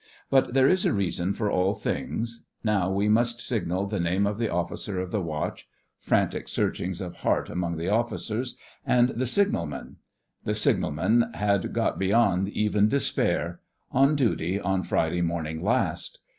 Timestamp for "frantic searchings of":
5.99-7.17